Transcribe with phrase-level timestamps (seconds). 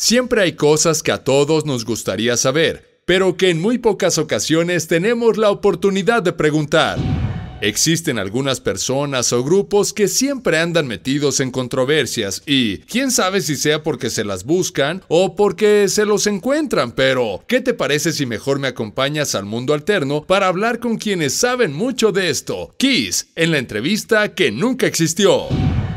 [0.00, 4.86] Siempre hay cosas que a todos nos gustaría saber, pero que en muy pocas ocasiones
[4.86, 6.98] tenemos la oportunidad de preguntar.
[7.60, 13.56] Existen algunas personas o grupos que siempre andan metidos en controversias y quién sabe si
[13.56, 18.24] sea porque se las buscan o porque se los encuentran, pero ¿qué te parece si
[18.24, 22.72] mejor me acompañas al mundo alterno para hablar con quienes saben mucho de esto?
[22.78, 25.48] Kiss, en la entrevista que nunca existió.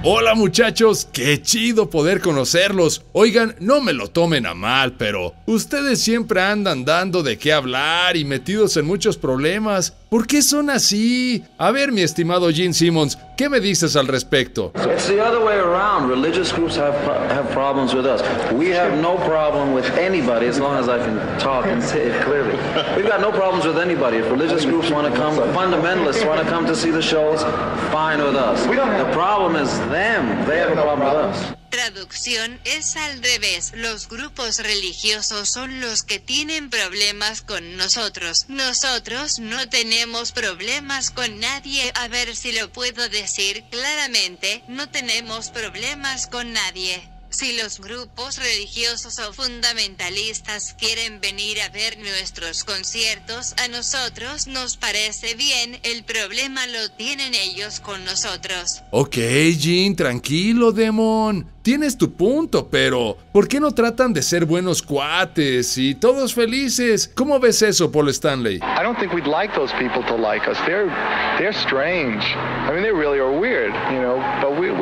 [0.04, 3.06] Hola muchachos, qué chido poder conocerlos.
[3.12, 8.18] Oigan, no me lo tomen a mal, pero ustedes siempre andan dando de qué hablar
[8.18, 9.94] y metidos en muchos problemas.
[10.12, 11.46] ¿Por qué son así?
[11.58, 14.74] A ver, mi estimado Gene Simmons, ¿qué me dices al respecto?
[14.76, 16.10] It's the other way around.
[16.10, 16.94] Religious groups have,
[17.32, 18.22] have problems with us.
[18.52, 22.26] We have no problem with anybody as long as I can talk and say it
[22.26, 22.58] clearly.
[22.98, 24.18] We've got no problems with anybody.
[24.18, 27.44] If religious groups want to come, fundamentalists want to come to see the shows,
[27.90, 28.66] fine with us.
[28.66, 30.46] The problem is them.
[30.46, 31.61] They have a problem with us.
[31.82, 33.72] Traducción es al revés.
[33.74, 38.46] Los grupos religiosos son los que tienen problemas con nosotros.
[38.50, 41.92] Nosotros no tenemos problemas con nadie.
[41.96, 44.64] A ver si lo puedo decir claramente.
[44.68, 47.11] No tenemos problemas con nadie.
[47.42, 54.78] Si los grupos religiosos o fundamentalistas quieren venir a ver nuestros conciertos, a nosotros nos
[54.78, 58.84] parece bien, el problema lo tienen ellos con nosotros.
[58.92, 59.16] Ok,
[59.58, 61.48] Jean, tranquilo, Demon.
[61.64, 67.08] Tienes tu punto, pero ¿por qué no tratan de ser buenos cuates y todos felices?
[67.08, 68.56] ¿Cómo ves eso, Paul Stanley?
[68.56, 70.58] I don't think we'd like those people to like us.
[70.66, 70.90] They're
[71.38, 72.24] they're strange.
[72.68, 74.01] I mean, they really are weird, you know.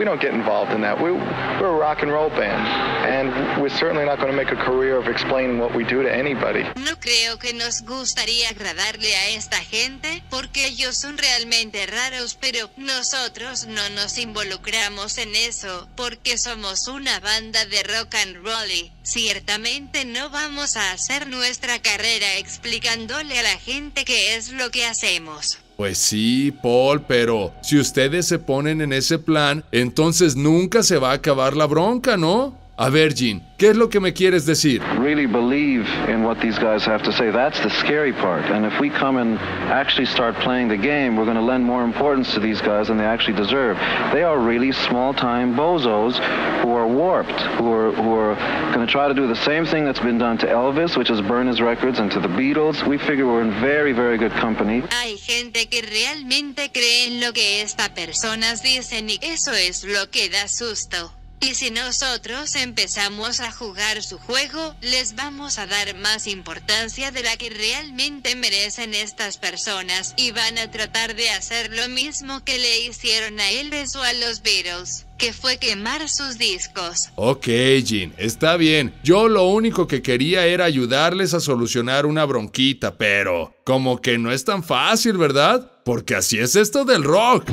[0.09, 0.99] Don't get involved in that.
[0.99, 2.65] We, we're a rock and roll band,
[3.05, 6.11] and we're certainly not going to make a career of explaining what we do to
[6.11, 6.63] anybody.
[6.77, 12.71] No creo que nos gustaría agradarle a esta gente, porque ellos son realmente raros, pero
[12.75, 18.91] nosotros no nos involucramos en eso, porque somos una banda de rock and roll y,
[19.03, 24.87] ciertamente no vamos a hacer nuestra carrera explicándole a la gente qué es lo que
[24.87, 25.59] hacemos.
[25.79, 31.11] Pues sí, Paul, pero si ustedes se ponen en ese plan, entonces nunca se va
[31.11, 32.53] a acabar la bronca, ¿no?
[32.81, 34.81] A ver, Jean, ¿qué es lo que me quieres decir?
[34.97, 37.29] Really believe in what these guys have to say.
[37.29, 38.45] That's the scary part.
[38.45, 39.37] And if we come and
[39.69, 42.97] actually start playing the game, we're going to lend more importance to these guys than
[42.97, 43.75] they actually deserve.
[44.13, 46.19] They are really small-time bozos
[46.61, 48.35] who are warped, who are who are
[48.73, 51.19] going to try to do the same thing that's been done to Elvis, which is
[51.19, 52.87] burn his records, and to the Beatles.
[52.87, 54.83] We figure we're in very, very good company.
[55.03, 60.09] Hay gente que realmente cree en lo que estas personas dicen y eso es lo
[60.09, 61.18] que da susto.
[61.41, 67.23] Y si nosotros empezamos a jugar su juego, les vamos a dar más importancia de
[67.23, 72.57] la que realmente merecen estas personas y van a tratar de hacer lo mismo que
[72.57, 77.09] le hicieron a Elvis o a los Beatles, que fue quemar sus discos.
[77.15, 77.47] Ok,
[77.85, 78.93] Jean, está bien.
[79.03, 84.31] Yo lo único que quería era ayudarles a solucionar una bronquita, pero como que no
[84.33, 85.71] es tan fácil, ¿verdad?
[85.85, 87.49] Porque así es esto del rock.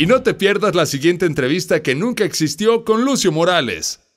[0.00, 4.07] Y no te pierdas la siguiente entrevista que nunca existió con Lucio Morales.